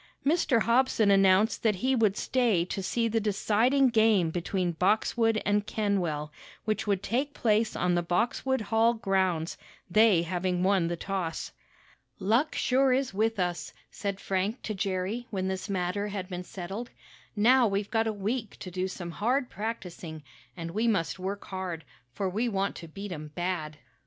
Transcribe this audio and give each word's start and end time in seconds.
Mr. 0.25 0.63
Hobson 0.63 1.11
announced 1.11 1.61
that 1.61 1.75
he 1.75 1.95
would 1.95 2.17
stay 2.17 2.65
to 2.65 2.81
see 2.81 3.07
the 3.07 3.19
deciding 3.19 3.89
game 3.89 4.31
between 4.31 4.71
Boxwood 4.71 5.39
and 5.45 5.67
Kenwell, 5.67 6.31
which 6.65 6.87
would 6.87 7.03
take 7.03 7.35
place 7.35 7.75
on 7.75 7.93
the 7.93 8.01
Boxwood 8.01 8.61
Hall 8.61 8.95
grounds, 8.95 9.59
they 9.91 10.23
having 10.23 10.63
won 10.63 10.87
the 10.87 10.95
toss. 10.97 11.51
"Luck 12.17 12.55
sure 12.55 12.91
is 12.91 13.13
with 13.13 13.39
us," 13.39 13.73
said 13.91 14.19
Frank 14.19 14.63
to 14.63 14.73
Jerry 14.73 15.27
when 15.29 15.47
this 15.47 15.69
matter 15.69 16.07
had 16.07 16.27
been 16.29 16.43
settled. 16.43 16.89
"Now 17.35 17.67
we've 17.67 17.91
got 17.91 18.07
a 18.07 18.11
week 18.11 18.57
to 18.61 18.71
do 18.71 18.87
some 18.87 19.11
hard 19.11 19.51
practicing, 19.51 20.23
and 20.57 20.71
we 20.71 20.87
must 20.87 21.19
work 21.19 21.45
hard, 21.45 21.85
for 22.11 22.27
we 22.27 22.49
want 22.49 22.75
to 22.77 22.87
beat 22.87 23.11
'em 23.11 23.27
bad." 23.35 23.77